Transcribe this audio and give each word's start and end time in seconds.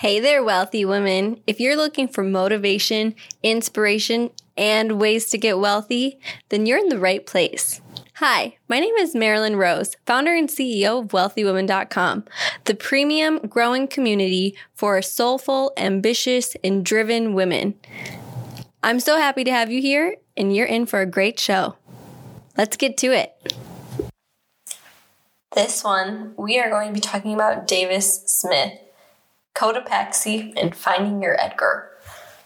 Hey 0.00 0.20
there, 0.20 0.44
wealthy 0.44 0.84
women. 0.84 1.40
If 1.46 1.58
you're 1.58 1.74
looking 1.74 2.06
for 2.06 2.22
motivation, 2.22 3.14
inspiration, 3.42 4.28
and 4.54 5.00
ways 5.00 5.30
to 5.30 5.38
get 5.38 5.58
wealthy, 5.58 6.20
then 6.50 6.66
you're 6.66 6.76
in 6.76 6.90
the 6.90 6.98
right 6.98 7.24
place. 7.24 7.80
Hi, 8.16 8.58
my 8.68 8.78
name 8.78 8.94
is 8.96 9.14
Marilyn 9.14 9.56
Rose, 9.56 9.96
founder 10.04 10.34
and 10.34 10.50
CEO 10.50 11.00
of 11.00 11.08
WealthyWomen.com, 11.12 12.26
the 12.64 12.74
premium 12.74 13.38
growing 13.48 13.88
community 13.88 14.54
for 14.74 15.00
soulful, 15.00 15.72
ambitious, 15.78 16.54
and 16.62 16.84
driven 16.84 17.32
women. 17.32 17.72
I'm 18.82 19.00
so 19.00 19.16
happy 19.16 19.44
to 19.44 19.50
have 19.50 19.70
you 19.70 19.80
here, 19.80 20.16
and 20.36 20.54
you're 20.54 20.66
in 20.66 20.84
for 20.84 21.00
a 21.00 21.06
great 21.06 21.40
show. 21.40 21.76
Let's 22.58 22.76
get 22.76 22.98
to 22.98 23.12
it. 23.12 23.32
This 25.54 25.82
one, 25.82 26.34
we 26.36 26.58
are 26.58 26.68
going 26.68 26.88
to 26.88 26.92
be 26.92 27.00
talking 27.00 27.32
about 27.32 27.66
Davis 27.66 28.22
Smith, 28.26 28.78
Cotopaxi, 29.56 30.52
and 30.56 30.76
finding 30.76 31.22
your 31.22 31.40
Edgar. 31.40 31.90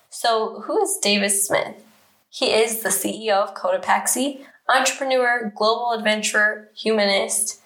So, 0.08 0.60
who 0.60 0.80
is 0.80 0.98
Davis 1.02 1.46
Smith? 1.46 1.84
He 2.30 2.52
is 2.52 2.82
the 2.82 2.90
CEO 2.90 3.32
of 3.32 3.54
Cotopaxi, 3.54 4.44
entrepreneur, 4.68 5.52
global 5.56 5.92
adventurer, 5.92 6.68
humanist. 6.76 7.60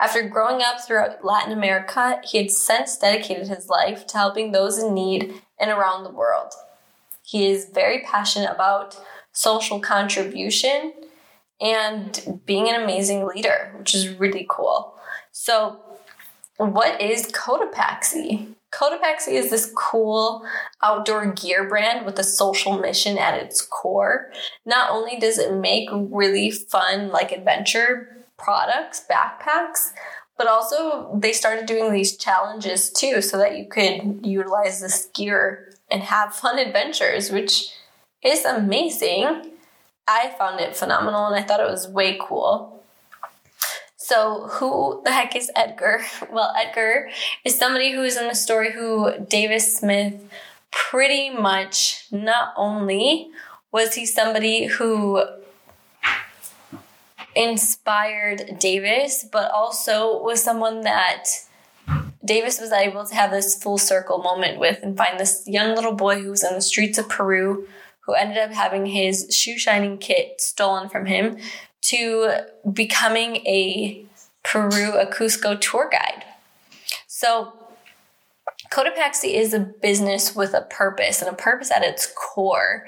After 0.00 0.28
growing 0.28 0.62
up 0.62 0.80
throughout 0.80 1.24
Latin 1.24 1.52
America, 1.52 2.20
he 2.24 2.38
had 2.38 2.50
since 2.50 2.98
dedicated 2.98 3.48
his 3.48 3.68
life 3.68 4.06
to 4.08 4.18
helping 4.18 4.50
those 4.50 4.78
in 4.78 4.94
need 4.94 5.42
and 5.58 5.70
around 5.70 6.02
the 6.02 6.10
world. 6.10 6.52
He 7.22 7.48
is 7.50 7.70
very 7.72 8.02
passionate 8.02 8.50
about 8.50 8.98
social 9.32 9.78
contribution 9.78 10.92
and 11.60 12.40
being 12.46 12.68
an 12.68 12.80
amazing 12.80 13.26
leader, 13.26 13.72
which 13.78 13.94
is 13.94 14.08
really 14.08 14.46
cool. 14.48 14.94
So, 15.30 15.80
what 16.56 17.00
is 17.00 17.30
Cotopaxi? 17.30 18.54
Cotopaxi 18.70 19.32
is 19.32 19.50
this 19.50 19.72
cool 19.74 20.44
outdoor 20.82 21.32
gear 21.32 21.68
brand 21.68 22.04
with 22.04 22.18
a 22.18 22.24
social 22.24 22.78
mission 22.78 23.16
at 23.16 23.34
its 23.34 23.62
core. 23.62 24.30
Not 24.66 24.90
only 24.90 25.18
does 25.18 25.38
it 25.38 25.54
make 25.54 25.88
really 25.92 26.50
fun, 26.50 27.08
like 27.08 27.32
adventure 27.32 28.24
products, 28.36 29.04
backpacks, 29.10 29.92
but 30.36 30.46
also 30.46 31.10
they 31.14 31.32
started 31.32 31.66
doing 31.66 31.92
these 31.92 32.16
challenges 32.16 32.90
too 32.90 33.20
so 33.22 33.38
that 33.38 33.58
you 33.58 33.66
could 33.66 34.24
utilize 34.24 34.80
this 34.80 35.06
gear 35.14 35.72
and 35.90 36.02
have 36.02 36.34
fun 36.34 36.58
adventures, 36.58 37.30
which 37.30 37.74
is 38.22 38.44
amazing. 38.44 39.52
I 40.06 40.34
found 40.38 40.60
it 40.60 40.76
phenomenal 40.76 41.26
and 41.26 41.34
I 41.34 41.42
thought 41.42 41.60
it 41.60 41.70
was 41.70 41.88
way 41.88 42.18
cool. 42.20 42.77
So, 44.08 44.48
who 44.52 45.02
the 45.04 45.12
heck 45.12 45.36
is 45.36 45.50
Edgar? 45.54 46.00
Well, 46.32 46.54
Edgar 46.56 47.10
is 47.44 47.58
somebody 47.58 47.92
who 47.92 48.02
is 48.04 48.16
in 48.16 48.26
the 48.26 48.34
story 48.34 48.72
who 48.72 49.12
Davis 49.18 49.76
Smith 49.76 50.14
pretty 50.70 51.28
much 51.28 52.06
not 52.10 52.54
only 52.56 53.28
was 53.70 53.96
he 53.96 54.06
somebody 54.06 54.64
who 54.64 55.22
inspired 57.36 58.58
Davis, 58.58 59.26
but 59.30 59.50
also 59.50 60.22
was 60.22 60.42
someone 60.42 60.80
that 60.84 61.26
Davis 62.24 62.58
was 62.62 62.72
able 62.72 63.04
to 63.04 63.14
have 63.14 63.30
this 63.30 63.62
full 63.62 63.76
circle 63.76 64.22
moment 64.22 64.58
with 64.58 64.78
and 64.82 64.96
find 64.96 65.20
this 65.20 65.46
young 65.46 65.74
little 65.74 65.94
boy 65.94 66.22
who 66.22 66.30
was 66.30 66.42
in 66.42 66.54
the 66.54 66.62
streets 66.62 66.96
of 66.96 67.10
Peru 67.10 67.68
who 68.08 68.14
ended 68.14 68.38
up 68.38 68.52
having 68.52 68.86
his 68.86 69.26
shoe 69.36 69.58
shining 69.58 69.98
kit 69.98 70.40
stolen 70.40 70.88
from 70.88 71.04
him 71.04 71.36
to 71.88 72.40
becoming 72.72 73.36
a 73.46 74.04
Peru, 74.44 74.96
a 74.96 75.06
Cusco 75.06 75.60
tour 75.60 75.88
guide. 75.90 76.24
So, 77.06 77.52
Cotopaxi 78.70 79.32
is 79.34 79.54
a 79.54 79.60
business 79.60 80.34
with 80.34 80.52
a 80.52 80.62
purpose 80.62 81.22
and 81.22 81.30
a 81.30 81.36
purpose 81.36 81.70
at 81.70 81.82
its 81.82 82.12
core. 82.14 82.86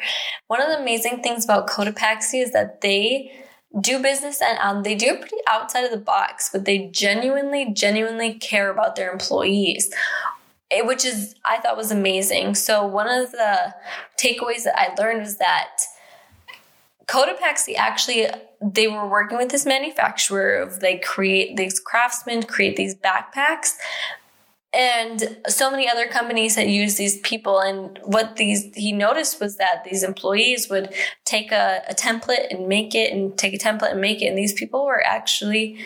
One 0.49 0.61
of 0.61 0.69
the 0.69 0.79
amazing 0.79 1.23
things 1.23 1.45
about 1.45 1.69
Cotopaxi 1.69 2.43
is 2.43 2.53
that 2.53 2.81
they 2.81 3.33
do 3.81 4.03
business 4.03 4.43
and 4.43 4.59
um, 4.59 4.83
they 4.83 4.95
do 4.95 5.17
pretty 5.17 5.37
outside 5.47 5.85
of 5.85 5.91
the 5.91 5.97
box, 5.97 6.51
but 6.53 6.65
they 6.65 6.89
genuinely, 6.89 7.73
genuinely 7.73 8.35
care 8.35 8.71
about 8.71 8.97
their 8.97 9.11
employees. 9.11 9.91
It, 10.71 10.87
which 10.87 11.05
is 11.05 11.35
I 11.45 11.59
thought 11.59 11.77
was 11.77 11.91
amazing. 11.91 12.55
So 12.55 12.87
one 12.87 13.09
of 13.09 13.33
the 13.33 13.75
takeaways 14.21 14.65
that 14.65 14.79
I 14.79 14.95
learned 15.01 15.21
was 15.21 15.39
that 15.39 15.79
Cotopaxi 17.11 17.75
actually 17.77 18.29
they 18.63 18.87
were 18.87 19.09
working 19.09 19.37
with 19.37 19.51
this 19.51 19.67
manufacturer 19.67 20.57
of 20.57 20.81
they 20.81 20.99
create 20.99 21.57
these 21.57 21.81
craftsmen 21.81 22.43
create 22.45 22.77
these 22.77 22.95
backpacks. 22.95 23.75
And 24.73 25.39
so 25.49 25.69
many 25.69 25.89
other 25.89 26.07
companies 26.07 26.55
had 26.55 26.71
used 26.71 26.97
these 26.97 27.19
people 27.21 27.59
and 27.59 27.99
what 28.05 28.37
these 28.37 28.73
he 28.77 28.93
noticed 28.93 29.41
was 29.41 29.57
that 29.57 29.83
these 29.85 30.05
employees 30.05 30.71
would 30.71 30.95
take 31.25 31.51
a, 31.51 31.83
a 31.89 31.95
template 31.95 32.47
and 32.51 32.69
make 32.69 32.95
it 32.95 33.13
and 33.13 33.37
take 33.37 33.55
a 33.55 33.59
template 33.59 33.91
and 33.91 34.01
make 34.01 34.23
it 34.23 34.27
and 34.27 34.39
these 34.39 34.53
people 34.53 34.87
were 34.87 35.05
actually 35.05 35.79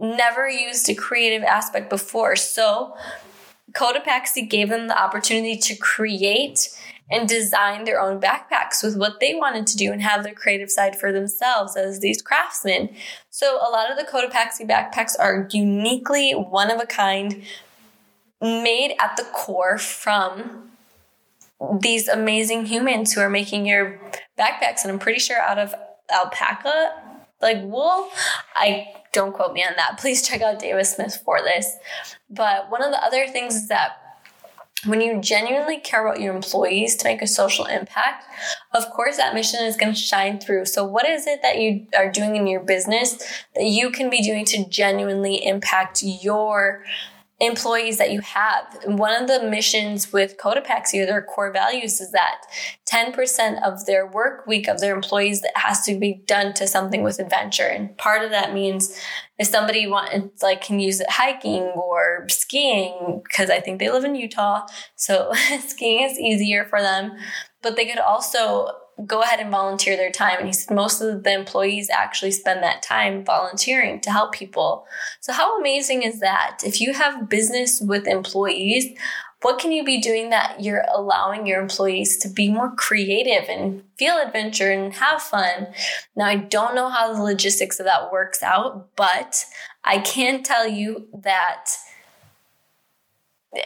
never 0.00 0.48
used 0.48 0.88
a 0.88 0.94
creative 0.94 1.44
aspect 1.44 1.88
before. 1.88 2.34
So 2.34 2.96
Cotopaxi 3.72 4.48
gave 4.48 4.68
them 4.70 4.88
the 4.88 5.00
opportunity 5.00 5.56
to 5.58 5.76
create 5.76 6.68
and 7.10 7.28
design 7.28 7.84
their 7.84 8.00
own 8.00 8.20
backpacks 8.20 8.82
with 8.82 8.96
what 8.96 9.20
they 9.20 9.34
wanted 9.34 9.66
to 9.66 9.76
do 9.76 9.92
and 9.92 10.02
have 10.02 10.24
their 10.24 10.34
creative 10.34 10.70
side 10.70 10.98
for 10.98 11.12
themselves 11.12 11.76
as 11.76 12.00
these 12.00 12.20
craftsmen. 12.20 12.94
So 13.30 13.56
a 13.56 13.70
lot 13.70 13.90
of 13.90 13.96
the 13.96 14.04
Cotopaxi 14.04 14.68
backpacks 14.68 15.14
are 15.18 15.48
uniquely 15.52 16.32
one 16.32 16.70
of 16.70 16.80
a 16.80 16.86
kind, 16.86 17.42
made 18.40 18.96
at 19.00 19.16
the 19.16 19.24
core 19.24 19.78
from 19.78 20.70
these 21.80 22.08
amazing 22.08 22.66
humans 22.66 23.12
who 23.12 23.20
are 23.20 23.30
making 23.30 23.66
your 23.66 24.00
backpacks. 24.38 24.82
And 24.82 24.90
I'm 24.90 24.98
pretty 24.98 25.20
sure 25.20 25.40
out 25.40 25.58
of 25.58 25.74
alpaca, 26.10 26.92
like 27.40 27.62
wool. 27.62 28.08
I 28.54 28.88
don't 29.12 29.32
quote 29.32 29.52
me 29.52 29.64
on 29.64 29.74
that. 29.76 29.98
Please 29.98 30.26
check 30.26 30.42
out 30.42 30.58
Davis 30.58 30.94
Smith 30.94 31.22
for 31.24 31.40
this. 31.40 31.76
But 32.28 32.70
one 32.70 32.82
of 32.82 32.90
the 32.90 33.02
other 33.02 33.26
things 33.28 33.54
is 33.54 33.68
that 33.68 33.96
when 34.84 35.00
you 35.00 35.20
genuinely 35.20 35.78
care 35.78 36.06
about 36.06 36.20
your 36.20 36.34
employees 36.34 36.96
to 36.96 37.04
make 37.04 37.22
a 37.22 37.26
social 37.26 37.64
impact, 37.64 38.24
of 38.74 38.88
course, 38.90 39.16
that 39.16 39.34
mission 39.34 39.64
is 39.64 39.76
going 39.76 39.92
to 39.92 39.98
shine 39.98 40.38
through. 40.38 40.66
So, 40.66 40.84
what 40.84 41.08
is 41.08 41.26
it 41.26 41.40
that 41.42 41.58
you 41.58 41.86
are 41.96 42.10
doing 42.10 42.36
in 42.36 42.46
your 42.46 42.60
business 42.60 43.16
that 43.54 43.64
you 43.64 43.90
can 43.90 44.10
be 44.10 44.22
doing 44.22 44.44
to 44.46 44.68
genuinely 44.68 45.44
impact 45.44 46.02
your 46.02 46.84
employees 47.38 47.98
that 47.98 48.10
you 48.10 48.20
have. 48.20 48.64
One 48.86 49.20
of 49.20 49.28
the 49.28 49.46
missions 49.46 50.10
with 50.10 50.38
Cotopaxi 50.38 51.04
their 51.06 51.20
core 51.20 51.52
values 51.52 52.00
is 52.00 52.10
that 52.12 52.42
10% 52.90 53.62
of 53.62 53.84
their 53.84 54.06
work 54.06 54.46
week 54.46 54.68
of 54.68 54.80
their 54.80 54.94
employees 54.94 55.42
that 55.42 55.52
has 55.54 55.82
to 55.82 55.98
be 55.98 56.22
done 56.26 56.54
to 56.54 56.66
something 56.66 57.02
with 57.02 57.18
adventure. 57.18 57.66
And 57.66 57.96
part 57.98 58.22
of 58.22 58.30
that 58.30 58.54
means 58.54 58.98
if 59.38 59.48
somebody 59.48 59.86
wants 59.86 60.42
like 60.42 60.62
can 60.62 60.80
use 60.80 61.00
it 61.00 61.10
hiking 61.10 61.62
or 61.62 62.26
skiing, 62.30 63.20
because 63.22 63.50
I 63.50 63.60
think 63.60 63.80
they 63.80 63.90
live 63.90 64.04
in 64.04 64.14
Utah. 64.14 64.66
So 64.94 65.32
skiing 65.66 66.04
is 66.04 66.18
easier 66.18 66.64
for 66.64 66.80
them. 66.80 67.12
But 67.60 67.76
they 67.76 67.84
could 67.84 67.98
also 67.98 68.70
go 69.04 69.22
ahead 69.22 69.40
and 69.40 69.50
volunteer 69.50 69.96
their 69.96 70.10
time. 70.10 70.38
And 70.38 70.46
he 70.46 70.52
said 70.52 70.74
most 70.74 71.00
of 71.00 71.22
the 71.22 71.32
employees 71.32 71.90
actually 71.90 72.30
spend 72.30 72.62
that 72.62 72.82
time 72.82 73.24
volunteering 73.24 74.00
to 74.00 74.10
help 74.10 74.32
people. 74.32 74.86
So, 75.20 75.32
how 75.32 75.58
amazing 75.60 76.02
is 76.02 76.20
that? 76.20 76.60
If 76.64 76.80
you 76.80 76.94
have 76.94 77.28
business 77.28 77.80
with 77.80 78.06
employees, 78.06 78.96
what 79.42 79.58
can 79.58 79.70
you 79.70 79.84
be 79.84 80.00
doing 80.00 80.30
that 80.30 80.62
you're 80.62 80.84
allowing 80.92 81.46
your 81.46 81.60
employees 81.60 82.16
to 82.18 82.28
be 82.28 82.50
more 82.50 82.74
creative 82.74 83.48
and 83.48 83.82
feel 83.98 84.16
adventure 84.16 84.70
and 84.70 84.94
have 84.94 85.20
fun? 85.20 85.68
Now, 86.16 86.24
I 86.24 86.36
don't 86.36 86.74
know 86.74 86.88
how 86.88 87.12
the 87.12 87.22
logistics 87.22 87.78
of 87.78 87.86
that 87.86 88.10
works 88.10 88.42
out, 88.42 88.88
but 88.96 89.44
I 89.84 89.98
can 89.98 90.42
tell 90.42 90.66
you 90.66 91.06
that 91.22 91.70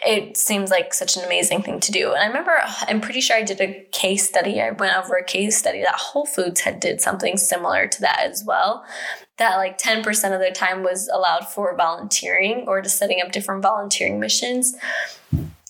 it 0.05 0.37
seems 0.37 0.71
like 0.71 0.95
such 0.95 1.17
an 1.17 1.25
amazing 1.25 1.63
thing 1.63 1.81
to 1.81 1.93
do. 1.93 2.13
And 2.13 2.19
I 2.19 2.27
remember, 2.27 2.53
I'm 2.83 3.01
pretty 3.01 3.21
sure 3.21 3.37
I 3.37 3.43
did 3.43 3.61
a 3.61 3.87
case 3.93 4.29
study. 4.29 4.61
I 4.61 4.71
went 4.71 4.97
over 4.97 5.15
a 5.17 5.25
case 5.25 5.57
study 5.57 5.81
that 5.83 5.95
Whole 5.95 6.27
Foods 6.27 6.61
had 6.61 6.81
did 6.81 7.01
something 7.01 7.37
similar 7.37 7.87
to 7.87 8.01
that 8.03 8.21
as 8.21 8.45
well. 8.45 8.85
That 9.39 9.57
like 9.57 9.79
10% 9.79 10.07
of 10.33 10.41
their 10.41 10.53
time 10.53 10.83
was 10.83 11.09
allowed 11.09 11.49
for 11.49 11.75
volunteering 11.77 12.65
or 12.67 12.83
just 12.83 12.99
setting 12.99 13.21
up 13.25 13.33
different 13.33 13.63
volunteering 13.63 14.21
missions, 14.21 14.77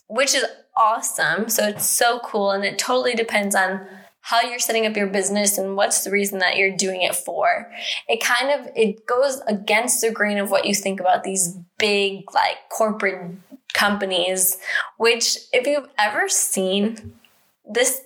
which 0.09 0.35
is 0.35 0.45
awesome. 0.77 1.49
So 1.49 1.67
it's 1.69 1.87
so 1.87 2.21
cool. 2.21 2.51
And 2.51 2.65
it 2.65 2.79
totally 2.79 3.15
depends 3.15 3.55
on 3.55 3.87
how 4.23 4.43
you're 4.43 4.59
setting 4.59 4.87
up 4.87 4.97
your 4.97 5.07
business 5.07 5.57
and 5.57 5.77
what's 5.77 6.05
the 6.05 6.11
reason 6.11 6.39
that 6.41 6.57
you're 6.57 6.77
doing 6.77 7.03
it 7.03 7.15
for. 7.15 7.71
It 8.09 8.23
kind 8.23 8.51
of 8.51 8.71
it 8.77 9.07
goes 9.07 9.41
against 9.47 10.03
the 10.03 10.11
grain 10.11 10.39
of 10.39 10.51
what 10.51 10.67
you 10.67 10.75
think 10.75 11.01
about 11.01 11.25
these 11.25 11.57
big 11.79 12.25
like 12.35 12.69
corporate 12.71 13.33
companies, 13.73 14.59
which, 14.97 15.39
if 15.53 15.67
you've 15.67 15.89
ever 15.99 16.29
seen, 16.29 17.15
this 17.69 18.03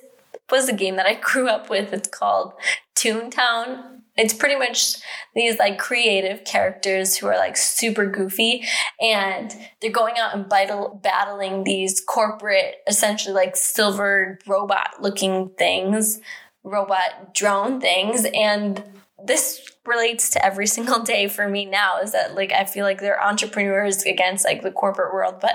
was 0.50 0.68
a 0.68 0.72
game 0.74 0.96
that 0.96 1.06
I 1.06 1.14
grew 1.20 1.48
up 1.48 1.70
with. 1.70 1.92
It's 1.92 2.08
called 2.08 2.54
Toontown. 2.94 4.00
it's 4.16 4.34
pretty 4.34 4.56
much 4.56 4.96
these 5.34 5.58
like 5.58 5.78
creative 5.78 6.44
characters 6.44 7.16
who 7.16 7.26
are 7.26 7.36
like 7.36 7.56
super 7.56 8.06
goofy 8.06 8.64
and 9.00 9.54
they're 9.80 9.90
going 9.90 10.14
out 10.18 10.34
and 10.34 10.48
battle, 10.48 11.00
battling 11.02 11.64
these 11.64 12.00
corporate 12.00 12.76
essentially 12.86 13.34
like 13.34 13.56
silver 13.56 14.38
robot 14.46 14.90
looking 15.00 15.50
things 15.58 16.20
robot 16.62 17.34
drone 17.34 17.80
things 17.80 18.26
and 18.34 18.82
this 19.26 19.70
relates 19.86 20.30
to 20.30 20.44
every 20.44 20.66
single 20.76 21.02
day 21.02 21.28
for 21.28 21.48
me 21.48 21.64
now 21.64 22.00
is 22.00 22.12
that 22.12 22.34
like 22.34 22.52
i 22.52 22.64
feel 22.64 22.84
like 22.84 23.00
they're 23.00 23.22
entrepreneurs 23.22 24.02
against 24.04 24.44
like 24.44 24.62
the 24.62 24.70
corporate 24.70 25.12
world 25.12 25.36
but 25.40 25.54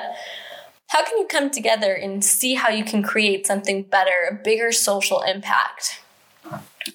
how 0.87 1.03
can 1.03 1.17
you 1.19 1.27
come 1.27 1.51
together 1.51 1.93
and 1.93 2.25
see 2.25 2.55
how 2.55 2.69
you 2.69 2.83
can 2.83 3.03
create 3.03 3.45
something 3.45 3.83
better 3.83 4.29
a 4.29 4.33
bigger 4.33 4.71
social 4.71 5.21
impact 5.21 6.01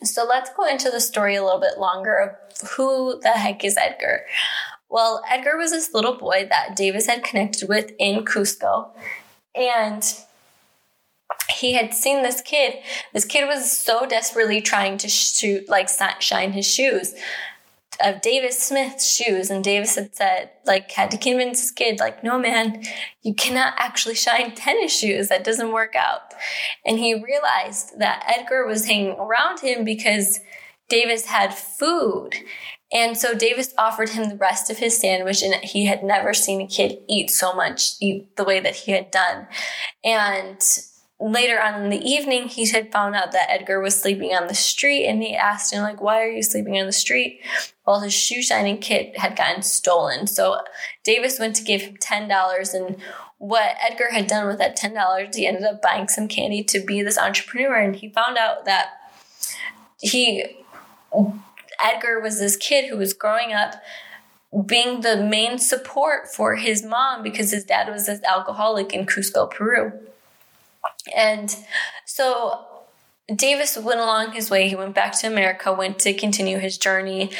so 0.02 0.24
let's 0.24 0.50
go 0.56 0.66
into 0.66 0.90
the 0.90 1.00
story 1.00 1.36
a 1.36 1.44
little 1.44 1.60
bit 1.60 1.78
longer 1.78 2.16
of 2.16 2.68
who 2.70 3.20
the 3.20 3.30
heck 3.30 3.64
is 3.64 3.76
Edgar. 3.76 4.24
Well, 4.88 5.22
Edgar 5.28 5.56
was 5.56 5.70
this 5.70 5.92
little 5.92 6.14
boy 6.14 6.46
that 6.48 6.76
Davis 6.76 7.06
had 7.06 7.24
connected 7.24 7.68
with 7.68 7.92
in 7.98 8.24
Cusco. 8.24 8.88
And 9.54 10.02
he 11.50 11.74
had 11.74 11.94
seen 11.94 12.22
this 12.22 12.40
kid. 12.40 12.74
This 13.12 13.24
kid 13.24 13.46
was 13.46 13.70
so 13.70 14.06
desperately 14.06 14.60
trying 14.60 14.98
to 14.98 15.08
shoot, 15.08 15.68
like, 15.68 15.88
shine 16.20 16.52
his 16.52 16.66
shoes 16.66 17.14
of 18.02 18.20
Davis 18.20 18.58
Smith's 18.58 19.08
shoes, 19.08 19.50
and 19.50 19.62
Davis 19.62 19.94
had 19.96 20.14
said, 20.14 20.50
like, 20.64 20.90
had 20.90 21.10
to 21.10 21.18
convince 21.18 21.60
his 21.60 21.70
kid, 21.70 22.00
like, 22.00 22.24
no, 22.24 22.38
man, 22.38 22.82
you 23.22 23.34
cannot 23.34 23.74
actually 23.76 24.14
shine 24.14 24.54
tennis 24.54 24.96
shoes. 24.96 25.28
That 25.28 25.44
doesn't 25.44 25.72
work 25.72 25.94
out. 25.94 26.34
And 26.84 26.98
he 26.98 27.14
realized 27.14 27.98
that 27.98 28.24
Edgar 28.26 28.66
was 28.66 28.86
hanging 28.86 29.16
around 29.18 29.60
him 29.60 29.84
because 29.84 30.40
Davis 30.88 31.26
had 31.26 31.54
food. 31.54 32.34
And 32.92 33.16
so 33.16 33.34
Davis 33.34 33.74
offered 33.76 34.10
him 34.10 34.28
the 34.28 34.36
rest 34.36 34.70
of 34.70 34.78
his 34.78 34.96
sandwich, 34.96 35.42
and 35.42 35.54
he 35.56 35.86
had 35.86 36.04
never 36.04 36.34
seen 36.34 36.60
a 36.60 36.66
kid 36.66 36.98
eat 37.08 37.30
so 37.30 37.52
much, 37.52 37.92
eat 38.00 38.36
the 38.36 38.44
way 38.44 38.60
that 38.60 38.76
he 38.76 38.92
had 38.92 39.10
done. 39.10 39.46
And 40.04 40.60
later 41.24 41.58
on 41.58 41.82
in 41.82 41.88
the 41.88 42.04
evening, 42.04 42.48
he 42.48 42.68
had 42.68 42.92
found 42.92 43.14
out 43.14 43.32
that 43.32 43.50
Edgar 43.50 43.80
was 43.80 43.98
sleeping 43.98 44.34
on 44.34 44.46
the 44.46 44.54
street 44.54 45.06
and 45.06 45.22
he 45.22 45.34
asked 45.34 45.72
him, 45.72 45.82
like, 45.82 46.02
why 46.02 46.20
are 46.20 46.30
you 46.30 46.42
sleeping 46.42 46.78
on 46.78 46.84
the 46.84 46.92
street? 46.92 47.40
Well, 47.86 48.00
his 48.00 48.12
shoe 48.12 48.42
shining 48.42 48.76
kit 48.78 49.16
had 49.18 49.34
gotten 49.34 49.62
stolen. 49.62 50.26
So 50.26 50.60
Davis 51.02 51.38
went 51.38 51.56
to 51.56 51.64
give 51.64 51.80
him 51.80 51.96
$10 51.96 52.74
and 52.74 52.96
what 53.38 53.74
Edgar 53.80 54.10
had 54.12 54.26
done 54.26 54.46
with 54.46 54.58
that 54.58 54.76
$10, 54.78 55.34
he 55.34 55.46
ended 55.46 55.64
up 55.64 55.80
buying 55.80 56.08
some 56.08 56.28
candy 56.28 56.62
to 56.64 56.80
be 56.80 57.02
this 57.02 57.18
entrepreneur 57.18 57.76
and 57.76 57.96
he 57.96 58.10
found 58.10 58.36
out 58.36 58.66
that 58.66 58.90
he 60.00 60.44
Edgar 61.82 62.20
was 62.20 62.38
this 62.38 62.56
kid 62.56 62.88
who 62.88 62.98
was 62.98 63.14
growing 63.14 63.52
up 63.52 63.74
being 64.66 65.00
the 65.00 65.16
main 65.16 65.58
support 65.58 66.28
for 66.28 66.56
his 66.56 66.84
mom 66.84 67.22
because 67.22 67.50
his 67.50 67.64
dad 67.64 67.90
was 67.90 68.06
this 68.06 68.22
alcoholic 68.24 68.92
in 68.92 69.06
Cusco, 69.06 69.50
Peru. 69.50 69.92
And 71.14 71.54
so 72.06 72.66
Davis 73.34 73.76
went 73.76 74.00
along 74.00 74.32
his 74.32 74.50
way. 74.50 74.68
He 74.68 74.76
went 74.76 74.94
back 74.94 75.18
to 75.20 75.26
America, 75.26 75.72
went 75.72 75.98
to 76.00 76.14
continue 76.14 76.58
his 76.58 76.78
journey, 76.78 77.30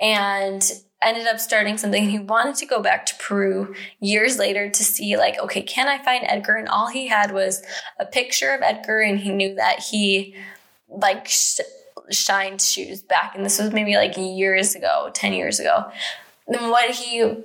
and 0.00 0.70
ended 1.02 1.26
up 1.26 1.38
starting 1.38 1.76
something. 1.76 2.08
He 2.08 2.18
wanted 2.18 2.56
to 2.56 2.66
go 2.66 2.80
back 2.80 3.04
to 3.06 3.14
Peru 3.16 3.74
years 4.00 4.38
later 4.38 4.70
to 4.70 4.84
see, 4.84 5.16
like, 5.16 5.38
okay, 5.38 5.62
can 5.62 5.86
I 5.86 6.02
find 6.02 6.24
Edgar? 6.26 6.54
And 6.54 6.68
all 6.68 6.88
he 6.88 7.08
had 7.08 7.32
was 7.32 7.62
a 7.98 8.06
picture 8.06 8.54
of 8.54 8.62
Edgar, 8.62 9.00
and 9.00 9.18
he 9.18 9.30
knew 9.30 9.54
that 9.56 9.80
he, 9.80 10.34
like, 10.88 11.28
sh- 11.28 11.60
shined 12.10 12.60
shoes 12.60 13.02
back. 13.02 13.34
And 13.34 13.44
this 13.44 13.58
was 13.58 13.72
maybe 13.72 13.96
like 13.96 14.16
years 14.16 14.74
ago, 14.74 15.10
10 15.12 15.32
years 15.32 15.60
ago. 15.60 15.90
And 16.46 16.70
what 16.70 16.90
he 16.90 17.36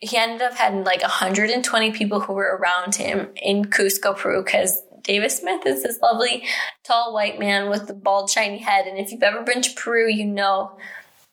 he 0.00 0.16
ended 0.16 0.42
up 0.42 0.54
having 0.54 0.84
like 0.84 1.02
120 1.02 1.90
people 1.90 2.20
who 2.20 2.32
were 2.32 2.56
around 2.56 2.94
him 2.94 3.30
in 3.34 3.64
Cusco, 3.64 4.16
Peru, 4.16 4.44
because 4.44 4.80
Davis 5.02 5.38
Smith 5.38 5.66
is 5.66 5.82
this 5.82 6.00
lovely, 6.00 6.44
tall 6.84 7.12
white 7.12 7.38
man 7.38 7.68
with 7.68 7.86
the 7.86 7.94
bald, 7.94 8.30
shiny 8.30 8.58
head. 8.58 8.86
And 8.86 8.98
if 8.98 9.10
you've 9.10 9.22
ever 9.22 9.42
been 9.42 9.62
to 9.62 9.74
Peru, 9.74 10.08
you 10.08 10.24
know 10.24 10.78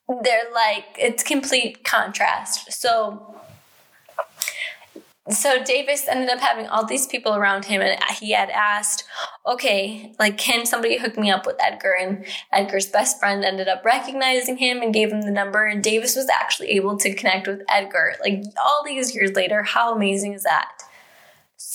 they're 0.07 0.51
like, 0.53 0.85
it's 0.99 1.23
complete 1.23 1.83
contrast. 1.83 2.71
So, 2.71 3.35
so 5.29 5.63
Davis 5.63 6.07
ended 6.07 6.29
up 6.29 6.39
having 6.39 6.67
all 6.67 6.85
these 6.85 7.07
people 7.07 7.33
around 7.33 7.65
him, 7.65 7.81
and 7.81 7.99
he 8.19 8.33
had 8.33 8.51
asked, 8.51 9.03
"Okay, 9.47 10.13
like, 10.19 10.37
can 10.37 10.67
somebody 10.67 10.99
hook 10.99 11.17
me 11.17 11.31
up 11.31 11.47
with 11.47 11.55
Edgar?" 11.59 11.95
And 11.99 12.23
Edgar's 12.51 12.85
best 12.85 13.19
friend 13.19 13.43
ended 13.43 13.67
up 13.67 13.83
recognizing 13.83 14.57
him 14.57 14.83
and 14.83 14.93
gave 14.93 15.11
him 15.11 15.23
the 15.23 15.31
number. 15.31 15.65
And 15.65 15.83
Davis 15.83 16.15
was 16.15 16.29
actually 16.29 16.69
able 16.71 16.95
to 16.97 17.15
connect 17.15 17.47
with 17.47 17.63
Edgar, 17.67 18.13
like 18.21 18.43
all 18.63 18.83
these 18.85 19.15
years 19.15 19.31
later. 19.31 19.63
How 19.63 19.95
amazing 19.95 20.33
is 20.33 20.43
that? 20.43 20.69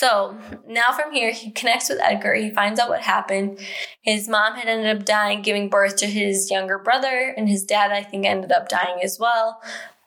So 0.00 0.34
now 0.66 0.92
from 0.92 1.12
here, 1.12 1.30
he 1.30 1.50
connects 1.50 1.90
with 1.90 2.00
Edgar. 2.00 2.32
He 2.32 2.48
finds 2.48 2.80
out 2.80 2.88
what 2.88 3.02
happened. 3.02 3.58
His 4.00 4.30
mom 4.30 4.54
had 4.54 4.66
ended 4.66 4.96
up 4.96 5.04
dying, 5.04 5.42
giving 5.42 5.68
birth 5.68 5.96
to 5.96 6.06
his 6.06 6.50
younger 6.50 6.78
brother, 6.78 7.34
and 7.36 7.50
his 7.50 7.64
dad, 7.64 7.92
I 7.92 8.02
think, 8.02 8.24
ended 8.24 8.50
up 8.50 8.70
dying 8.70 9.00
as 9.02 9.18
well 9.20 9.60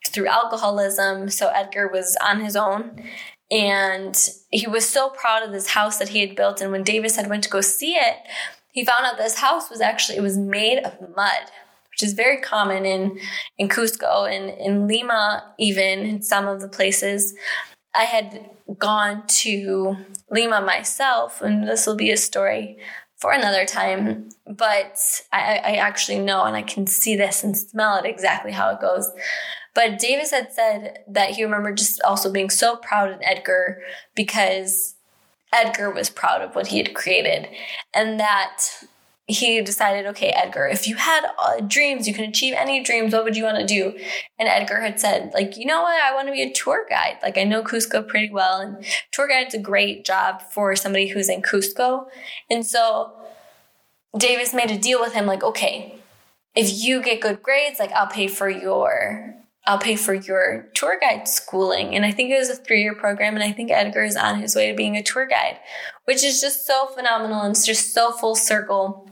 through 0.08 0.26
alcoholism. 0.26 1.30
So 1.30 1.50
Edgar 1.50 1.88
was 1.88 2.18
on 2.24 2.42
his 2.42 2.56
own. 2.56 3.04
And 3.52 4.18
he 4.50 4.66
was 4.66 4.90
so 4.90 5.10
proud 5.10 5.44
of 5.44 5.52
this 5.52 5.68
house 5.68 6.00
that 6.00 6.10
he 6.10 6.22
had 6.22 6.36
built. 6.36 6.60
And 6.60 6.72
when 6.72 6.82
Davis 6.82 7.16
had 7.16 7.30
went 7.30 7.44
to 7.44 7.52
go 7.52 7.62
see 7.62 7.94
it, 7.94 8.16
he 8.72 8.84
found 8.84 9.06
out 9.06 9.18
this 9.18 9.38
house 9.38 9.70
was 9.70 9.80
actually, 9.80 10.18
it 10.18 10.22
was 10.22 10.40
made 10.40 10.80
of 10.80 10.98
mud 11.16 11.52
which 11.92 12.02
is 12.02 12.14
very 12.14 12.42
common 12.42 12.88
in 12.88 13.20
in 13.60 13.70
Cusco 13.70 14.28
and 14.28 14.50
in 14.60 14.88
Lima, 14.88 15.54
even 15.60 16.00
in 16.00 16.24
some 16.24 16.48
of 16.48 16.60
the 16.60 16.68
places. 16.68 17.36
I 17.96 18.04
had 18.04 18.50
gone 18.78 19.24
to 19.28 19.98
Lima 20.30 20.62
myself, 20.62 21.42
and 21.42 21.68
this 21.68 21.86
will 21.86 21.96
be 21.96 22.12
a 22.12 22.18
story 22.18 22.78
for 23.18 23.32
another 23.32 23.66
time. 23.66 24.30
But 24.48 25.00
I, 25.32 25.62
I 25.64 25.76
actually 25.76 26.20
know 26.20 26.44
and 26.44 26.56
I 26.56 26.62
can 26.62 26.88
see 26.88 27.16
this 27.16 27.44
and 27.44 27.58
smell 27.58 27.98
it 27.98 28.06
exactly 28.06 28.52
how 28.52 28.70
it 28.72 28.82
goes. 28.82 29.12
But 29.74 29.98
Davis 29.98 30.32
had 30.32 30.52
said 30.52 31.00
that 31.08 31.32
he 31.32 31.44
remembered 31.44 31.78
just 31.78 32.02
also 32.04 32.32
being 32.32 32.50
so 32.50 32.76
proud 32.76 33.10
of 33.10 33.20
Edgar 33.24 33.82
because 34.16 34.96
Edgar 35.52 35.90
was 35.92 36.10
proud 36.10 36.42
of 36.42 36.56
what 36.56 36.68
he 36.68 36.78
had 36.78 36.94
created. 36.94 37.48
And 37.94 38.20
that 38.20 38.84
he 39.26 39.62
decided, 39.62 40.06
okay, 40.08 40.30
Edgar, 40.30 40.68
if 40.68 40.86
you 40.86 40.96
had 40.96 41.26
uh, 41.40 41.62
dreams, 41.62 42.08
you 42.08 42.14
can 42.14 42.26
achieve 42.26 42.54
any 42.58 42.84
dreams, 42.84 43.14
what 43.14 43.24
would 43.24 43.38
you 43.38 43.46
want 43.46 43.58
to 43.58 43.66
do? 43.66 43.98
And 44.38 44.50
Edgar 44.50 44.82
had 44.82 45.00
said, 45.00 45.32
like, 45.34 45.56
you 45.56 45.66
know 45.66 45.82
what? 45.82 46.02
I 46.02 46.14
want 46.14 46.28
to 46.28 46.34
be 46.34 46.42
a 46.42 46.52
tour 46.52 46.86
guide. 46.90 47.20
Like, 47.24 47.38
I 47.38 47.46
know 47.46 47.64
Cusco 47.64 48.06
pretty 48.06 48.34
well, 48.34 48.60
and 48.60 48.86
tour 49.12 49.30
guide's 49.30 49.54
a 49.54 49.60
great 49.60 50.04
job 50.04 50.42
for 50.42 50.76
somebody 50.76 51.08
who's 51.08 51.30
in 51.30 51.42
Cusco. 51.42 52.08
And 52.50 52.66
so 52.66 53.14
Davis 54.18 54.54
made 54.54 54.72
a 54.72 54.78
deal 54.78 55.00
with 55.00 55.14
him, 55.14 55.26
like, 55.26 55.44
okay, 55.44 55.96
if 56.54 56.84
you 56.84 57.02
get 57.02 57.22
good 57.22 57.42
grades, 57.42 57.80
like, 57.80 57.94
I'll 57.94 58.08
pay 58.08 58.28
for 58.28 58.50
your 58.50 59.36
I'll 59.66 59.80
pay 59.80 59.96
for 59.96 60.14
your 60.14 60.68
tour 60.74 61.00
guide 61.00 61.26
schooling. 61.26 61.96
And 61.96 62.06
I 62.06 62.12
think 62.12 62.30
it 62.30 62.38
was 62.38 62.50
a 62.50 62.56
three 62.56 62.82
year 62.82 62.94
program. 62.94 63.36
And 63.36 63.44
I 63.44 63.54
think 63.54 63.72
Edgar 63.72 64.04
is 64.04 64.18
on 64.18 64.42
his 64.42 64.58
way 64.58 64.70
to 64.70 64.76
being 64.76 64.98
a 64.98 65.02
tour 65.02 65.26
guide, 65.26 65.58
which 66.04 66.22
is 66.22 66.42
just 66.42 66.68
so 66.68 66.88
phenomenal. 66.88 67.40
And 67.40 67.52
it's 67.52 67.66
just 67.66 67.94
so 67.94 68.12
full 68.12 68.36
circle 68.36 69.10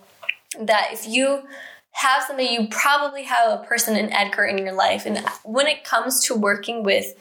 that 0.60 0.90
if 0.92 1.08
you 1.08 1.44
have 1.92 2.24
somebody, 2.24 2.50
you 2.50 2.68
probably 2.70 3.24
have 3.24 3.60
a 3.60 3.64
person 3.64 3.96
in 3.96 4.12
Edgar 4.14 4.46
in 4.46 4.58
your 4.58 4.74
life. 4.74 5.06
And 5.06 5.20
when 5.44 5.68
it 5.68 5.84
comes 5.84 6.24
to 6.26 6.36
working 6.36 6.84
with 6.84 7.14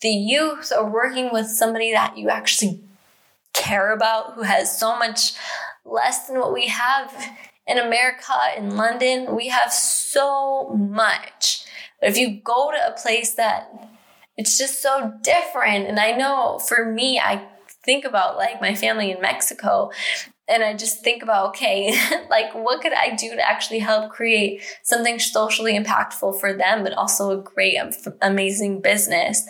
the 0.00 0.08
youth 0.08 0.72
or 0.76 0.88
working 0.88 1.30
with 1.32 1.46
somebody 1.46 1.92
that 1.92 2.16
you 2.16 2.28
actually 2.28 2.80
care 3.52 3.92
about 3.92 4.34
who 4.34 4.42
has 4.42 4.78
so 4.78 4.98
much 4.98 5.32
less 5.84 6.26
than 6.26 6.38
what 6.38 6.52
we 6.52 6.66
have 6.66 7.12
in 7.66 7.78
America, 7.78 8.34
in 8.56 8.76
London, 8.76 9.34
we 9.34 9.48
have 9.48 9.72
so 9.72 10.68
much. 10.70 11.64
But 12.00 12.10
if 12.10 12.18
you 12.18 12.40
go 12.42 12.70
to 12.70 12.88
a 12.88 12.92
place 12.92 13.34
that 13.34 13.88
it's 14.36 14.58
just 14.58 14.82
so 14.82 15.14
different, 15.22 15.86
and 15.86 15.98
I 15.98 16.12
know 16.12 16.58
for 16.58 16.84
me, 16.84 17.18
I 17.18 17.46
think 17.84 18.04
about 18.04 18.36
like 18.36 18.60
my 18.60 18.74
family 18.74 19.10
in 19.10 19.20
Mexico 19.20 19.90
and 20.46 20.62
I 20.62 20.74
just 20.74 21.02
think 21.02 21.22
about, 21.22 21.48
okay, 21.50 21.98
like 22.30 22.54
what 22.54 22.82
could 22.82 22.92
I 22.92 23.14
do 23.16 23.34
to 23.34 23.48
actually 23.48 23.78
help 23.78 24.12
create 24.12 24.62
something 24.82 25.18
socially 25.18 25.78
impactful 25.78 26.38
for 26.38 26.52
them, 26.52 26.82
but 26.82 26.92
also 26.92 27.30
a 27.30 27.42
great, 27.42 27.78
amazing 28.20 28.80
business. 28.80 29.46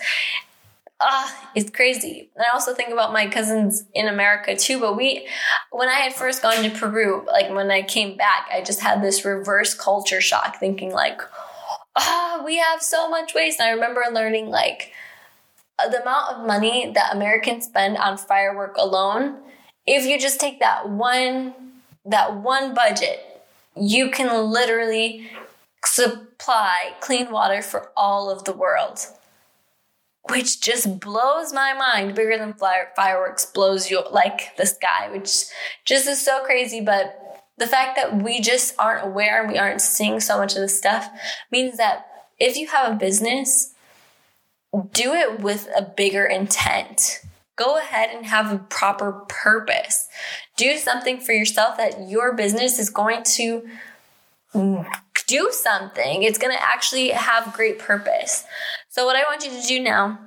Ah, 1.00 1.26
uh, 1.26 1.48
it's 1.56 1.70
crazy. 1.70 2.30
And 2.36 2.44
I 2.44 2.54
also 2.54 2.72
think 2.72 2.90
about 2.90 3.12
my 3.12 3.26
cousins 3.26 3.84
in 3.94 4.06
America 4.06 4.56
too. 4.56 4.78
But 4.78 4.96
we, 4.96 5.26
when 5.72 5.88
I 5.88 5.94
had 5.94 6.14
first 6.14 6.40
gone 6.40 6.62
to 6.62 6.70
Peru, 6.70 7.26
like 7.26 7.50
when 7.50 7.70
I 7.70 7.82
came 7.82 8.16
back, 8.16 8.48
I 8.52 8.62
just 8.62 8.80
had 8.80 9.02
this 9.02 9.24
reverse 9.24 9.74
culture 9.74 10.20
shock, 10.20 10.60
thinking 10.60 10.92
like, 10.92 11.20
ah, 11.96 12.38
oh, 12.38 12.44
we 12.44 12.58
have 12.58 12.80
so 12.80 13.10
much 13.10 13.34
waste. 13.34 13.58
And 13.58 13.68
I 13.68 13.72
remember 13.72 14.04
learning 14.12 14.46
like 14.46 14.92
the 15.78 16.00
amount 16.00 16.36
of 16.36 16.46
money 16.46 16.92
that 16.94 17.14
Americans 17.14 17.64
spend 17.64 17.96
on 17.96 18.16
firework 18.16 18.76
alone 18.76 19.38
if 19.86 20.04
you 20.04 20.18
just 20.18 20.40
take 20.40 20.60
that 20.60 20.88
one 20.88 21.54
that 22.06 22.36
one 22.36 22.74
budget, 22.74 23.20
you 23.76 24.10
can 24.10 24.50
literally 24.52 25.30
supply 25.84 26.92
clean 27.00 27.30
water 27.30 27.62
for 27.62 27.90
all 27.96 28.30
of 28.30 28.44
the 28.44 28.52
world. 28.52 29.00
Which 30.30 30.62
just 30.62 31.00
blows 31.00 31.52
my 31.52 31.74
mind, 31.74 32.14
bigger 32.14 32.38
than 32.38 32.54
fireworks, 32.54 33.44
blows 33.44 33.90
you 33.90 34.02
like 34.10 34.56
the 34.56 34.64
sky, 34.64 35.10
which 35.10 35.44
just 35.84 36.06
is 36.06 36.24
so 36.24 36.42
crazy. 36.44 36.80
But 36.80 37.42
the 37.58 37.66
fact 37.66 37.96
that 37.96 38.22
we 38.22 38.40
just 38.40 38.74
aren't 38.78 39.06
aware 39.06 39.42
and 39.42 39.52
we 39.52 39.58
aren't 39.58 39.82
seeing 39.82 40.20
so 40.20 40.38
much 40.38 40.54
of 40.54 40.62
this 40.62 40.78
stuff 40.78 41.10
means 41.50 41.76
that 41.76 42.06
if 42.40 42.56
you 42.56 42.68
have 42.68 42.92
a 42.92 42.96
business, 42.96 43.74
do 44.92 45.12
it 45.12 45.40
with 45.40 45.68
a 45.76 45.82
bigger 45.82 46.24
intent. 46.24 47.20
Go 47.56 47.78
ahead 47.78 48.10
and 48.14 48.26
have 48.26 48.52
a 48.52 48.58
proper 48.58 49.12
purpose. 49.28 50.08
Do 50.56 50.76
something 50.76 51.20
for 51.20 51.32
yourself 51.32 51.76
that 51.76 52.08
your 52.08 52.34
business 52.34 52.78
is 52.78 52.90
going 52.90 53.22
to 53.34 53.68
do 55.26 55.50
something. 55.52 56.22
It's 56.22 56.38
going 56.38 56.54
to 56.54 56.62
actually 56.62 57.08
have 57.10 57.52
great 57.52 57.78
purpose. 57.78 58.44
So, 58.88 59.04
what 59.04 59.16
I 59.16 59.22
want 59.22 59.44
you 59.44 59.50
to 59.50 59.66
do 59.66 59.80
now 59.80 60.18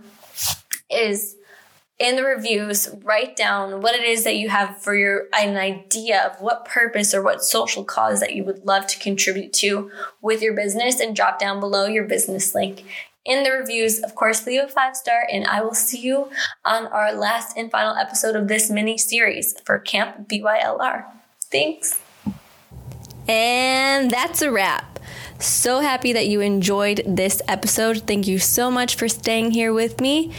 is 0.89 1.35
in 1.99 2.15
the 2.15 2.23
reviews, 2.23 2.89
write 3.03 3.35
down 3.35 3.81
what 3.81 3.95
it 3.95 4.03
is 4.03 4.23
that 4.23 4.35
you 4.35 4.49
have 4.49 4.81
for 4.81 4.95
your 4.95 5.27
an 5.37 5.57
idea 5.57 6.21
of 6.21 6.39
what 6.41 6.65
purpose 6.65 7.13
or 7.13 7.23
what 7.23 7.43
social 7.43 7.83
cause 7.83 8.19
that 8.19 8.35
you 8.35 8.43
would 8.43 8.65
love 8.65 8.85
to 8.87 8.99
contribute 8.99 9.51
to 9.53 9.89
with 10.21 10.41
your 10.41 10.53
business 10.53 10.99
and 10.99 11.15
drop 11.15 11.39
down 11.39 11.59
below 11.59 11.85
your 11.85 12.03
business 12.03 12.53
link 12.53 12.83
in 13.27 13.43
the 13.43 13.51
reviews. 13.51 13.99
Of 13.99 14.15
course, 14.15 14.47
leave 14.47 14.63
a 14.63 14.67
five 14.67 14.95
star, 14.95 15.27
and 15.31 15.45
I 15.45 15.61
will 15.61 15.75
see 15.75 15.99
you 15.99 16.31
on 16.65 16.87
our 16.87 17.13
last 17.13 17.55
and 17.55 17.69
final 17.69 17.95
episode 17.95 18.35
of 18.35 18.47
this 18.47 18.71
mini 18.71 18.97
series 18.97 19.53
for 19.65 19.77
Camp 19.77 20.27
BYLR. 20.27 21.05
Thanks. 21.51 21.99
And 23.27 24.09
that's 24.09 24.41
a 24.41 24.49
wrap. 24.49 24.99
So 25.39 25.81
happy 25.81 26.13
that 26.13 26.27
you 26.27 26.41
enjoyed 26.41 27.03
this 27.05 27.41
episode. 27.47 28.03
Thank 28.07 28.25
you 28.27 28.39
so 28.39 28.71
much 28.71 28.95
for 28.95 29.07
staying 29.07 29.51
here 29.51 29.73
with 29.73 30.01
me 30.01 30.33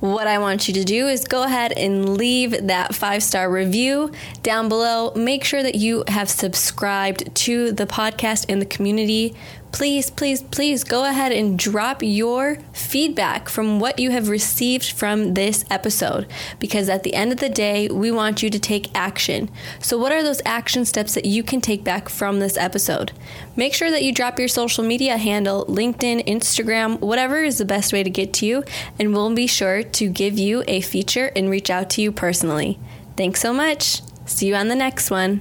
what 0.00 0.26
I 0.26 0.38
want 0.38 0.68
you 0.68 0.74
to 0.74 0.84
do 0.84 1.08
is 1.08 1.24
go 1.24 1.44
ahead 1.44 1.72
and 1.72 2.16
leave 2.18 2.66
that 2.66 2.94
five 2.94 3.22
star 3.22 3.50
review 3.50 4.12
down 4.42 4.68
below. 4.68 5.12
Make 5.14 5.42
sure 5.42 5.62
that 5.62 5.74
you 5.74 6.04
have 6.08 6.28
subscribed 6.28 7.34
to 7.34 7.72
the 7.72 7.86
podcast 7.86 8.46
and 8.48 8.60
the 8.60 8.66
community 8.66 9.34
please, 9.72 10.10
please, 10.10 10.42
please 10.42 10.84
go 10.84 11.04
ahead 11.04 11.32
and 11.32 11.58
drop 11.58 12.02
your 12.02 12.58
feedback 12.72 13.48
from 13.48 13.80
what 13.80 13.98
you 13.98 14.10
have 14.10 14.28
received 14.28 14.90
from 14.90 15.34
this 15.34 15.64
episode. 15.70 16.26
Because 16.58 16.88
at 16.88 17.02
the 17.02 17.14
end 17.14 17.32
of 17.32 17.38
the 17.38 17.48
day, 17.48 17.88
we 17.88 18.10
want 18.10 18.42
you 18.42 18.50
to 18.50 18.58
take 18.58 18.94
action. 18.96 19.50
So, 19.80 19.98
what 19.98 20.12
are 20.12 20.22
those 20.22 20.42
action 20.44 20.84
steps 20.84 21.14
that 21.14 21.24
you 21.24 21.42
can 21.42 21.60
take 21.60 21.84
back 21.84 22.08
from 22.08 22.40
this 22.40 22.56
episode? 22.56 23.12
Make 23.54 23.74
sure 23.74 23.90
that 23.90 24.02
you 24.02 24.12
drop 24.12 24.38
your 24.38 24.48
social 24.48 24.84
media 24.84 25.16
handle 25.16 25.66
LinkedIn, 25.66 26.26
Instagram, 26.26 27.00
whatever 27.00 27.42
is 27.42 27.58
the 27.58 27.64
best 27.64 27.92
way 27.92 28.02
to 28.02 28.10
get 28.10 28.32
to 28.34 28.46
you, 28.46 28.64
and 28.98 29.12
we'll 29.12 29.34
be 29.34 29.46
sure 29.46 29.82
to 29.82 30.08
give 30.08 30.38
you 30.38 30.62
a 30.66 30.80
feature 30.80 31.32
and 31.36 31.50
reach 31.50 31.70
out 31.70 31.90
to 31.90 32.02
you 32.02 32.12
personally. 32.12 32.78
Thanks 33.16 33.40
so 33.40 33.52
much. 33.52 34.02
See 34.26 34.48
you 34.48 34.54
on 34.54 34.68
the 34.68 34.74
next 34.74 35.10
one. 35.10 35.40